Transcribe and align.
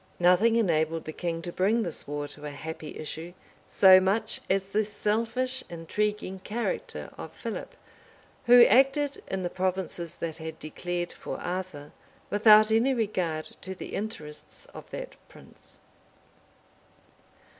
{1200.} 0.17 0.31
Nothing 0.33 0.55
enabled 0.55 1.05
the 1.05 1.11
king 1.13 1.43
to 1.43 1.51
bring 1.51 1.83
this 1.83 2.07
war 2.07 2.27
to 2.29 2.43
a 2.43 2.49
happy 2.49 2.97
issue 2.97 3.33
so 3.67 3.99
much 3.99 4.41
as 4.49 4.63
the 4.63 4.83
selfish, 4.83 5.63
intriguing 5.69 6.39
character 6.39 7.11
of 7.19 7.31
Philip, 7.31 7.75
who 8.47 8.65
acted, 8.65 9.21
in 9.27 9.43
the 9.43 9.49
provinces 9.51 10.15
that 10.15 10.37
had 10.37 10.57
declared 10.57 11.11
for 11.11 11.39
Arthur, 11.39 11.91
without 12.31 12.71
any 12.71 12.95
regard 12.95 13.45
to 13.61 13.75
the 13.75 13.93
interests 13.93 14.65
of 14.73 14.89
that 14.89 15.17
prince. 15.29 15.81